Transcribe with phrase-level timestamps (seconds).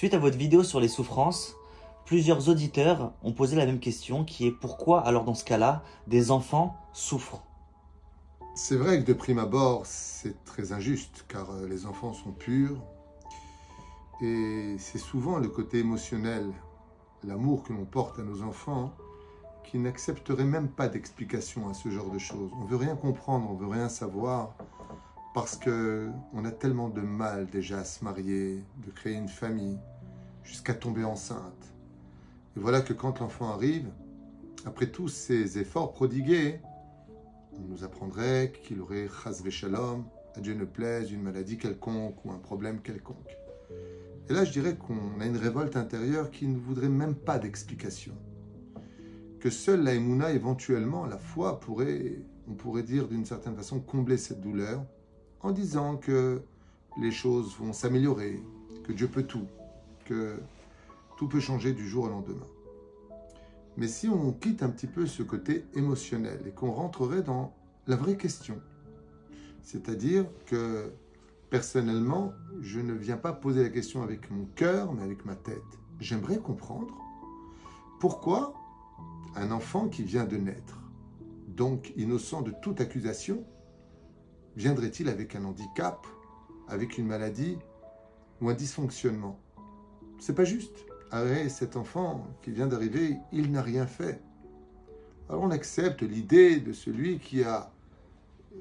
[0.00, 1.56] Suite à votre vidéo sur les souffrances,
[2.06, 6.30] plusieurs auditeurs ont posé la même question qui est pourquoi alors dans ce cas-là des
[6.30, 7.42] enfants souffrent?
[8.54, 12.82] C'est vrai que de prime abord c'est très injuste car euh, les enfants sont purs
[14.22, 16.50] et c'est souvent le côté émotionnel,
[17.22, 18.94] l'amour que l'on porte à nos enfants
[19.64, 22.50] qui n'accepterait même pas d'explication à ce genre de choses.
[22.58, 24.54] On veut rien comprendre, on veut rien savoir
[25.34, 29.78] parce que on a tellement de mal déjà à se marier, de créer une famille,
[30.50, 31.72] jusqu'à tomber enceinte.
[32.56, 33.88] Et voilà que quand l'enfant arrive,
[34.66, 36.60] après tous ces efforts prodigués,
[37.56, 42.32] on nous apprendrait qu'il aurait chas shalom, à Dieu ne plaise, une maladie quelconque ou
[42.32, 43.36] un problème quelconque.
[44.28, 48.14] Et là, je dirais qu'on a une révolte intérieure qui ne voudrait même pas d'explication.
[49.38, 49.94] Que seule la
[50.30, 54.84] éventuellement, la foi, pourrait, on pourrait dire d'une certaine façon, combler cette douleur
[55.42, 56.42] en disant que
[57.00, 58.42] les choses vont s'améliorer,
[58.82, 59.46] que Dieu peut tout,
[61.16, 62.46] tout peut changer du jour au lendemain.
[63.76, 67.54] Mais si on quitte un petit peu ce côté émotionnel et qu'on rentrerait dans
[67.86, 68.60] la vraie question,
[69.62, 70.92] c'est-à-dire que
[71.50, 75.62] personnellement, je ne viens pas poser la question avec mon cœur, mais avec ma tête.
[75.98, 76.94] J'aimerais comprendre
[77.98, 78.54] pourquoi
[79.34, 80.80] un enfant qui vient de naître,
[81.48, 83.44] donc innocent de toute accusation,
[84.56, 86.06] viendrait-il avec un handicap,
[86.68, 87.58] avec une maladie
[88.40, 89.38] ou un dysfonctionnement?
[90.20, 90.84] C'est pas juste.
[91.10, 94.20] Arrête, cet enfant qui vient d'arriver, il n'a rien fait.
[95.28, 97.72] Alors on accepte l'idée de celui qui a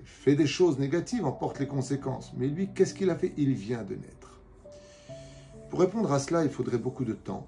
[0.03, 2.33] fait des choses négatives, en porte les conséquences.
[2.37, 3.33] Mais lui, qu'est-ce qu'il a fait?
[3.37, 4.39] Il vient de naître.
[5.69, 7.45] Pour répondre à cela, il faudrait beaucoup de temps,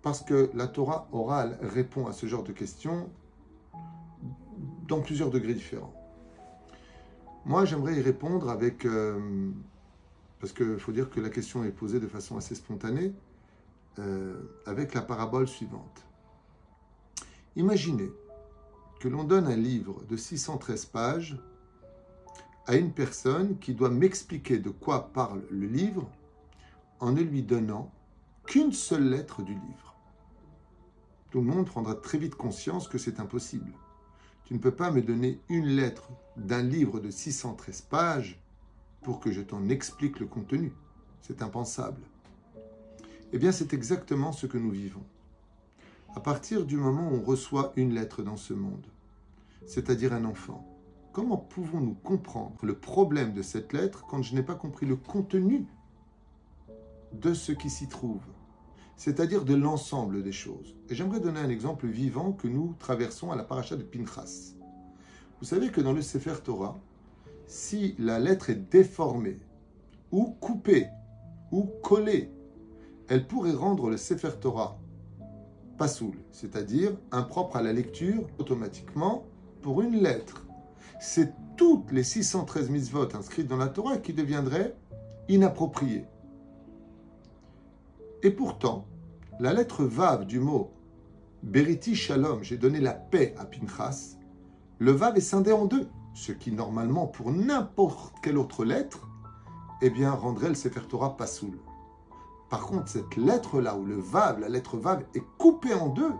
[0.00, 3.10] parce que la Torah orale répond à ce genre de questions
[4.86, 5.92] dans plusieurs degrés différents.
[7.44, 8.86] Moi, j'aimerais y répondre avec...
[8.86, 9.50] Euh,
[10.40, 13.12] parce qu'il faut dire que la question est posée de façon assez spontanée,
[13.98, 16.06] euh, avec la parabole suivante.
[17.56, 18.12] Imaginez
[19.00, 21.36] que l'on donne un livre de 613 pages
[22.66, 26.08] à une personne qui doit m'expliquer de quoi parle le livre
[27.00, 27.90] en ne lui donnant
[28.46, 29.96] qu'une seule lettre du livre.
[31.30, 33.72] Tout le monde prendra très vite conscience que c'est impossible.
[34.44, 38.40] Tu ne peux pas me donner une lettre d'un livre de 613 pages
[39.02, 40.72] pour que je t'en explique le contenu.
[41.20, 42.02] C'est impensable.
[43.32, 45.04] Eh bien, c'est exactement ce que nous vivons.
[46.14, 48.86] À partir du moment où on reçoit une lettre dans ce monde,
[49.66, 50.66] c'est-à-dire un enfant,
[51.12, 55.66] comment pouvons-nous comprendre le problème de cette lettre quand je n'ai pas compris le contenu
[57.12, 58.22] de ce qui s'y trouve
[58.98, 60.74] c'est-à-dire de l'ensemble des choses?
[60.90, 64.54] Et j'aimerais donner un exemple vivant que nous traversons à la paracha de Pinchas.
[65.40, 66.76] Vous savez que dans le Sefer Torah,
[67.48, 69.40] si la lettre est déformée,
[70.12, 70.86] ou coupée,
[71.50, 72.30] ou collée,
[73.08, 74.78] elle pourrait rendre le Sefer Torah
[75.78, 79.24] pasoul, c'est-à-dire impropre à la lecture automatiquement
[79.62, 80.46] pour une lettre.
[81.00, 84.74] C'est toutes les 613 mitzvot inscrites dans la Torah qui deviendraient
[85.28, 86.04] inappropriées.
[88.22, 88.86] Et pourtant,
[89.40, 90.70] la lettre Vav du mot
[91.42, 94.16] Beriti Shalom, j'ai donné la paix à Pinchas,
[94.80, 95.88] le Vav est scindé en deux,
[96.18, 99.08] ce qui normalement pour n'importe quelle autre lettre,
[99.80, 101.56] eh bien rendrait le Sefer Torah pasoul.
[102.50, 106.12] Par contre, cette lettre-là, où le Vav, la lettre Vav, est coupée en deux,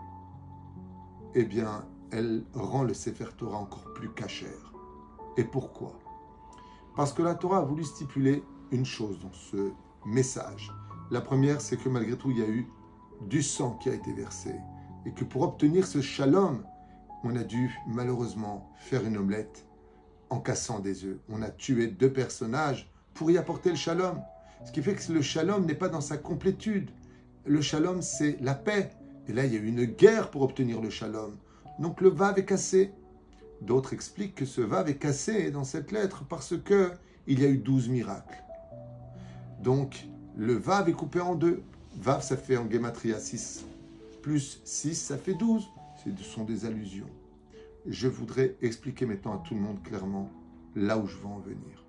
[1.35, 4.73] eh bien, elle rend le Sefer Torah encore plus cachère.
[5.37, 5.95] Et pourquoi?
[6.95, 9.73] Parce que la Torah a voulu stipuler une chose dans ce
[10.07, 10.73] message.
[11.11, 12.69] La première, c'est que malgré tout, il y a eu
[13.23, 14.55] du sang qui a été versé.
[15.07, 16.63] Et que pour obtenir ce shalom,
[17.25, 19.68] on a dû malheureusement faire une omelette
[20.31, 21.19] en cassant des œufs.
[21.31, 24.21] On a tué deux personnages pour y apporter le shalom.
[24.65, 26.91] Ce qui fait que le shalom n'est pas dans sa complétude.
[27.47, 28.91] Le shalom, c'est la paix.
[29.28, 31.37] Et là, il y a eu une guerre pour obtenir le shalom.
[31.78, 32.93] Donc le vav est cassé.
[33.61, 36.93] D'autres expliquent que ce vav est cassé dans cette lettre parce que
[37.27, 38.43] il y a eu douze miracles.
[39.62, 40.06] Donc
[40.37, 41.62] le Vav est coupé en deux.
[41.97, 43.64] Vav, ça fait en Gematria 6.
[44.23, 45.69] Plus 6, ça fait 12.
[46.05, 47.08] Ce sont des allusions.
[47.90, 50.31] Je voudrais expliquer maintenant à tout le monde clairement
[50.76, 51.87] là où je veux en venir.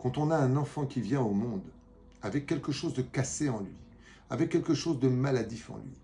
[0.00, 1.70] Quand on a un enfant qui vient au monde
[2.22, 3.76] avec quelque chose de cassé en lui,
[4.30, 6.00] avec quelque chose de maladif en lui,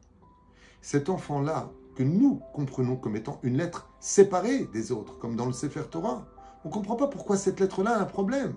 [0.82, 5.54] cet enfant-là, que nous comprenons comme étant une lettre séparée des autres, comme dans le
[5.54, 6.26] Sefer Torah,
[6.64, 8.54] on ne comprend pas pourquoi cette lettre-là a un problème.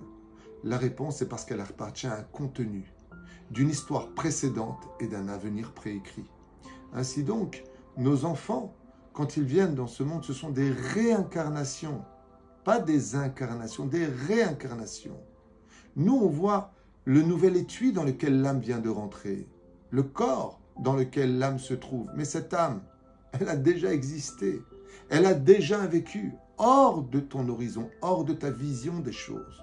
[0.64, 2.92] La réponse est parce qu'elle appartient à un contenu,
[3.50, 6.30] d'une histoire précédente et d'un avenir préécrit.
[6.92, 7.64] Ainsi donc,
[7.96, 8.74] nos enfants,
[9.12, 12.02] quand ils viennent dans ce monde, ce sont des réincarnations,
[12.64, 15.20] pas des incarnations, des réincarnations.
[15.96, 16.72] Nous, on voit
[17.04, 19.46] le nouvel étui dans lequel l'âme vient de rentrer,
[19.90, 22.08] le corps dans lequel l'âme se trouve.
[22.16, 22.82] Mais cette âme,
[23.32, 24.62] elle a déjà existé,
[25.10, 29.62] elle a déjà vécu hors de ton horizon, hors de ta vision des choses.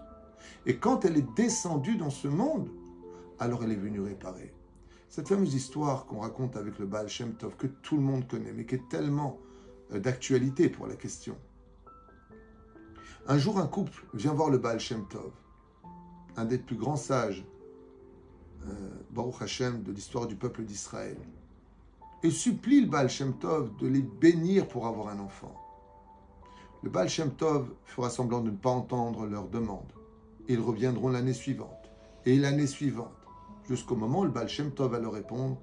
[0.66, 2.70] Et quand elle est descendue dans ce monde,
[3.40, 4.54] alors elle est venue réparer.
[5.10, 8.54] Cette fameuse histoire qu'on raconte avec le Baal Shem Tov, que tout le monde connaît,
[8.54, 9.40] mais qui est tellement
[9.92, 11.36] euh, d'actualité pour la question.
[13.28, 15.32] Un jour, un couple vient voir le Baal Shem Tov,
[16.38, 17.44] un des plus grands sages,
[18.68, 18.72] euh,
[19.10, 21.18] Baruch Hashem, de l'histoire du peuple d'Israël,
[22.22, 25.56] et supplie le Baal Shem Tov de les bénir pour avoir un enfant.
[26.84, 29.92] Le Baal Shem Tov fera semblant de ne pas entendre leur demande.
[30.48, 31.90] Ils reviendront l'année suivante,
[32.28, 33.19] et l'année suivante,
[33.70, 35.62] jusqu'au moment où le Baal Shem Tov va leur répondre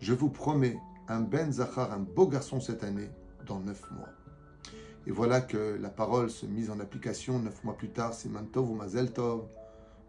[0.00, 0.78] Je vous promets
[1.08, 3.10] un Ben Zachar, un beau garçon cette année,
[3.46, 4.10] dans neuf mois.
[5.08, 8.70] Et voilà que la parole se mise en application neuf mois plus tard, c'est Mantov
[8.70, 9.48] ou Mazel Tov.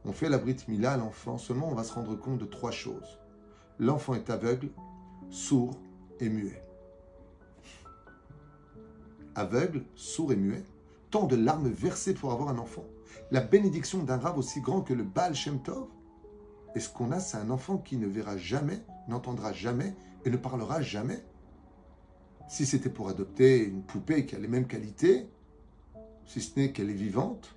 [0.06, 2.70] On fait la Brit Mila à l'enfant, seulement on va se rendre compte de trois
[2.70, 3.18] choses.
[3.80, 4.70] L'enfant est aveugle,
[5.32, 5.80] sourd
[6.20, 6.64] et muet.
[9.34, 10.64] Aveugle, sourd et muet,
[11.10, 12.86] tant de larmes versées pour avoir un enfant.
[13.32, 15.88] La bénédiction d'un rave aussi grand que le Baal Shem Tov?
[16.76, 20.38] Et ce qu'on a, c'est un enfant qui ne verra jamais, n'entendra jamais et ne
[20.38, 21.24] parlera jamais?
[22.48, 25.28] Si c'était pour adopter une poupée qui a les mêmes qualités,
[26.26, 27.56] si ce n'est qu'elle est vivante,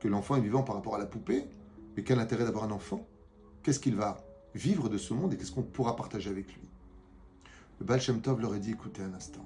[0.00, 1.48] que l'enfant est vivant par rapport à la poupée,
[1.96, 3.06] mais quel intérêt d'avoir un enfant?
[3.62, 4.16] Qu'est-ce qu'il va
[4.54, 6.68] vivre de ce monde et qu'est-ce qu'on pourra partager avec lui?
[7.80, 9.44] Le Baal Shem Tov leur a dit écoutez un instant.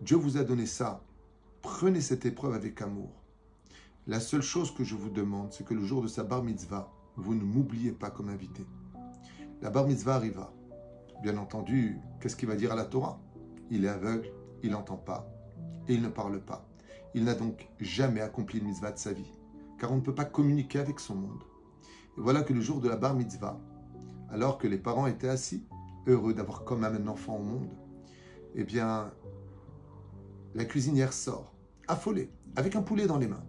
[0.00, 1.02] Dieu vous a donné ça.
[1.62, 3.10] Prenez cette épreuve avec amour.
[4.06, 6.92] La seule chose que je vous demande, c'est que le jour de sa bar mitzvah,
[7.18, 8.64] vous ne m'oubliez pas comme invité.
[9.60, 10.52] La bar mitzvah arriva.
[11.22, 13.20] Bien entendu, qu'est-ce qu'il va dire à la Torah?
[13.70, 14.30] Il est aveugle,
[14.62, 15.28] il n'entend pas
[15.88, 16.64] et il ne parle pas.
[17.14, 19.32] Il n'a donc jamais accompli le mitzvah de sa vie,
[19.78, 21.42] car on ne peut pas communiquer avec son monde.
[22.16, 23.58] Et voilà que le jour de la bar mitzvah,
[24.30, 25.64] alors que les parents étaient assis,
[26.06, 27.72] heureux d'avoir comme même un enfant au monde,
[28.54, 29.10] eh bien,
[30.54, 31.52] la cuisinière sort,
[31.88, 33.44] affolée, avec un poulet dans les mains,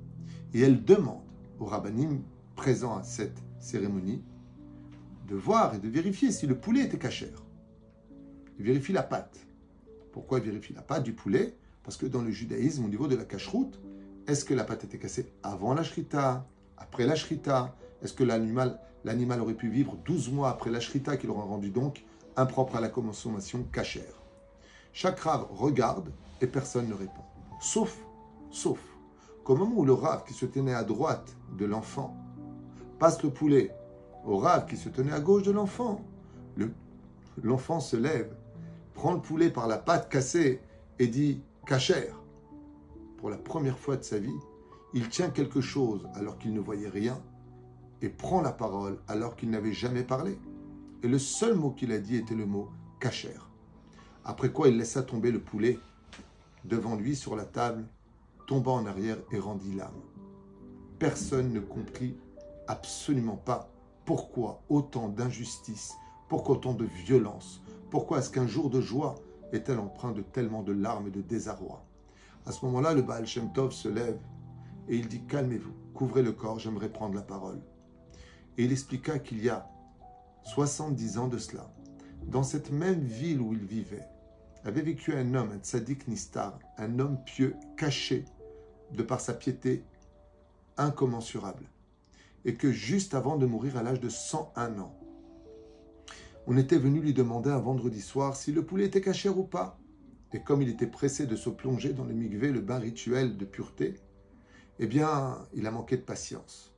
[0.53, 1.21] et elle demande
[1.59, 2.23] au rabbinim
[2.55, 4.23] présent à cette cérémonie
[5.27, 7.43] de voir et de vérifier si le poulet était cachère.
[8.57, 9.39] Il vérifie la pâte.
[10.11, 11.55] Pourquoi il vérifie la pâte du poulet?
[11.83, 13.79] Parce que dans le judaïsme, au niveau de la cacheroute,
[14.27, 16.45] est-ce que la pâte était cassée avant la shrita,
[16.77, 17.75] après la shrita?
[18.01, 21.69] Est-ce que l'animal, l'animal aurait pu vivre 12 mois après la shrita qui l'aurait rendu
[21.69, 22.03] donc
[22.35, 24.21] impropre à la consommation cachère?
[24.93, 26.11] Chaque rave regarde
[26.41, 27.23] et personne ne répond.
[27.61, 27.97] Sauf,
[28.49, 28.79] sauf,
[29.43, 32.15] qu'au moment où le rave qui se tenait à droite de l'enfant
[32.99, 33.71] passe le poulet
[34.25, 36.05] au rave qui se tenait à gauche de l'enfant,
[37.41, 38.35] l'enfant se lève,
[38.93, 40.61] prend le poulet par la patte cassée
[40.99, 42.21] et dit cachère.
[43.17, 44.37] Pour la première fois de sa vie,
[44.93, 47.21] il tient quelque chose alors qu'il ne voyait rien
[48.01, 50.37] et prend la parole alors qu'il n'avait jamais parlé.
[51.03, 52.69] Et le seul mot qu'il a dit était le mot
[52.99, 53.49] cachère.
[54.25, 55.79] Après quoi il laissa tomber le poulet
[56.65, 57.85] devant lui sur la table,
[58.47, 60.01] tomba en arrière et rendit l'âme.
[60.97, 62.17] Personne ne comprit
[62.69, 63.69] absolument pas.
[64.05, 65.95] Pourquoi autant d'injustice,
[66.29, 69.15] pourquoi autant de violence, pourquoi est-ce qu'un jour de joie
[69.51, 71.83] est-elle empreint de tellement de larmes et de désarroi?
[72.45, 74.19] À ce moment-là, le Baal Shem Tov se lève
[74.87, 77.59] et il dit Calmez-vous, couvrez le corps, j'aimerais prendre la parole.
[78.57, 79.67] Et il expliqua qu'il y a
[80.43, 81.71] 70 ans de cela,
[82.27, 84.07] dans cette même ville où il vivait,
[84.63, 88.25] avait vécu un homme, un tzaddik nistar, un homme pieux, caché,
[88.91, 89.83] de par sa piété
[90.77, 91.65] incommensurable
[92.45, 94.95] et que juste avant de mourir à l'âge de 101 ans,
[96.47, 99.79] on était venu lui demander un vendredi soir si le poulet était cachère ou pas.
[100.33, 103.45] Et comme il était pressé de se plonger dans le migvé, le bain rituel de
[103.45, 103.95] pureté,
[104.79, 106.73] eh bien, il a manqué de patience.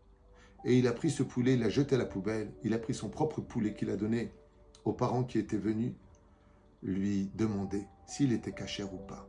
[0.65, 2.93] Et il a pris ce poulet, il l'a jeté à la poubelle, il a pris
[2.93, 4.33] son propre poulet qu'il a donné
[4.83, 5.93] aux parents qui étaient venus
[6.83, 9.27] lui demander s'il était cachère ou pas.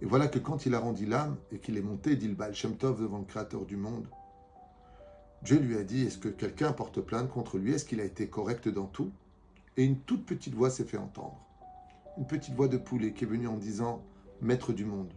[0.00, 2.54] Et voilà que quand il a rendu l'âme et qu'il est monté, dit le Baal
[2.54, 4.08] Shem Tov devant le Créateur du monde,
[5.44, 7.72] Dieu lui a dit, est-ce que quelqu'un porte plainte contre lui?
[7.72, 9.10] Est-ce qu'il a été correct dans tout?
[9.76, 11.36] Et une toute petite voix s'est fait entendre.
[12.16, 14.04] Une petite voix de poulet qui est venue en disant,
[14.40, 15.12] Maître du monde,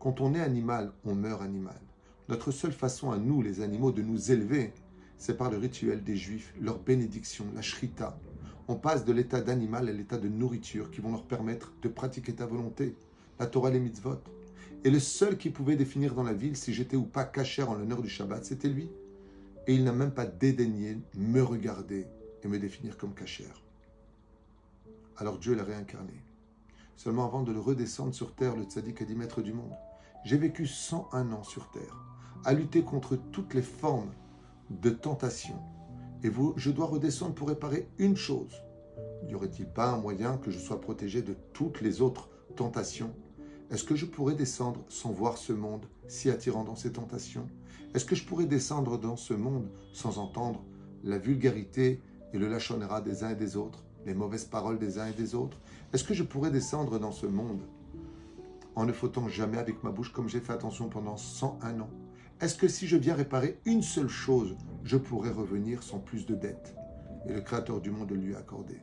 [0.00, 1.80] quand on est animal, on meurt animal.
[2.28, 4.72] Notre seule façon à nous, les animaux, de nous élever,
[5.18, 8.18] c'est par le rituel des juifs, leur bénédiction, la shrita.
[8.66, 12.34] On passe de l'état d'animal à l'état de nourriture qui vont leur permettre de pratiquer
[12.34, 12.96] ta volonté,
[13.38, 14.18] la Torah les mitzvot.
[14.82, 17.74] Et le seul qui pouvait définir dans la ville si j'étais ou pas cachère en
[17.74, 18.90] l'honneur du Shabbat, c'était lui.
[19.66, 22.06] Et il n'a même pas dédaigné me regarder
[22.42, 23.62] et me définir comme cachère.
[25.16, 26.22] Alors Dieu l'a réincarné.
[26.96, 29.72] Seulement avant de le redescendre sur terre, le tzaddik a dit Maître du monde,
[30.24, 31.96] j'ai vécu 101 ans sur terre,
[32.44, 34.12] à lutter contre toutes les formes
[34.70, 35.60] de tentations.
[36.22, 38.54] Et vous, je dois redescendre pour réparer une chose.
[39.24, 43.14] N'y aurait-il pas un moyen que je sois protégé de toutes les autres tentations?
[43.74, 47.48] Est-ce que je pourrais descendre sans voir ce monde si attirant dans ses tentations?
[47.92, 50.62] Est-ce que je pourrais descendre dans ce monde sans entendre
[51.02, 52.00] la vulgarité
[52.32, 55.34] et le lachonnera des uns et des autres, les mauvaises paroles des uns et des
[55.34, 55.58] autres?
[55.92, 57.62] Est-ce que je pourrais descendre dans ce monde
[58.76, 61.90] en ne fautant jamais avec ma bouche comme j'ai fait attention pendant 101 ans
[62.40, 66.36] Est-ce que si je viens réparer une seule chose, je pourrais revenir sans plus de
[66.36, 66.76] dettes?
[67.28, 68.76] Et le Créateur du monde lui a accordé.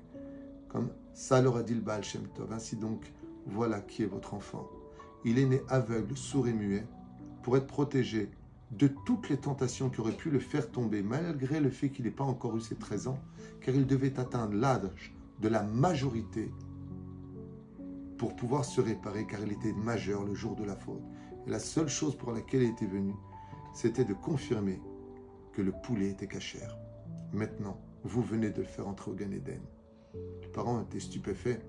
[0.67, 2.51] Comme ça leur dit le Baal Shem Tov.
[2.51, 3.09] Ainsi donc,
[3.45, 4.67] voilà qui est votre enfant.
[5.25, 6.85] Il est né aveugle, sourd et muet,
[7.43, 8.29] pour être protégé
[8.71, 12.11] de toutes les tentations qui auraient pu le faire tomber, malgré le fait qu'il n'ait
[12.11, 13.19] pas encore eu ses 13 ans,
[13.59, 16.51] car il devait atteindre l'âge de la majorité
[18.17, 21.03] pour pouvoir se réparer, car il était majeur le jour de la faute.
[21.47, 23.13] Et la seule chose pour laquelle il était venu,
[23.73, 24.79] c'était de confirmer
[25.53, 26.77] que le poulet était cachère.
[27.33, 29.61] Maintenant, vous venez de le faire entrer au Gan Eden.
[30.41, 31.61] Les parents étaient stupéfaits.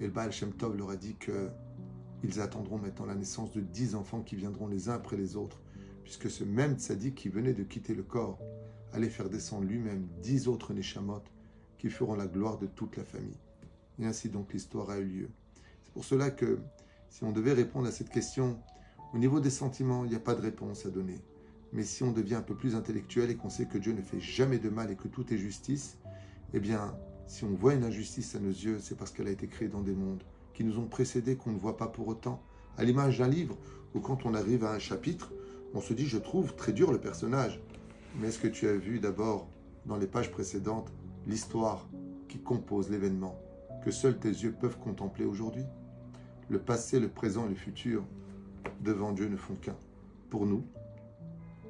[0.00, 1.48] Et le Baal Shem Tov leur a dit que
[2.24, 5.60] ils attendront maintenant la naissance de dix enfants qui viendront les uns après les autres,
[6.02, 8.38] puisque ce même tzaddik qui venait de quitter le corps
[8.92, 11.22] allait faire descendre lui-même dix autres Neshamot
[11.78, 13.38] qui feront la gloire de toute la famille.
[14.00, 15.30] Et ainsi donc l'histoire a eu lieu.
[15.84, 16.58] C'est pour cela que
[17.08, 18.58] si on devait répondre à cette question,
[19.14, 21.20] au niveau des sentiments, il n'y a pas de réponse à donner.
[21.72, 24.20] Mais si on devient un peu plus intellectuel et qu'on sait que Dieu ne fait
[24.20, 25.98] jamais de mal et que tout est justice,
[26.54, 26.96] eh bien,
[27.26, 29.82] si on voit une injustice à nos yeux, c'est parce qu'elle a été créée dans
[29.82, 30.22] des mondes
[30.64, 32.42] nous ont précédés, qu'on ne voit pas pour autant.
[32.76, 33.56] À l'image d'un livre,
[33.94, 35.32] où quand on arrive à un chapitre,
[35.74, 37.60] on se dit, je trouve très dur le personnage.
[38.18, 39.48] Mais est-ce que tu as vu d'abord,
[39.86, 40.92] dans les pages précédentes,
[41.26, 41.86] l'histoire
[42.28, 43.38] qui compose l'événement
[43.84, 45.64] que seuls tes yeux peuvent contempler aujourd'hui?
[46.48, 48.04] Le passé, le présent et le futur,
[48.80, 49.76] devant Dieu, ne font qu'un.
[50.30, 50.64] Pour nous,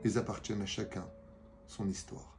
[0.04, 1.06] ils appartiennent à chacun
[1.66, 2.37] son histoire.